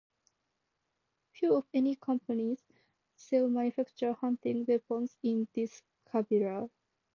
Few 1.33 1.57
if 1.59 1.65
any 1.75 1.95
companies 1.95 2.65
still 3.17 3.47
manufacture 3.49 4.13
hunting 4.13 4.65
weapons 4.67 5.15
in 5.21 5.47
this 5.53 5.83
caliber. 6.11 6.71